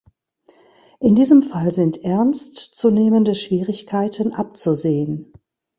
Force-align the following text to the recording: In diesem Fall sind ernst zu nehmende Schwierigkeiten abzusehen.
In 0.99 1.13
diesem 1.13 1.43
Fall 1.43 1.75
sind 1.75 2.03
ernst 2.03 2.55
zu 2.55 2.89
nehmende 2.89 3.35
Schwierigkeiten 3.35 4.33
abzusehen. 4.33 5.31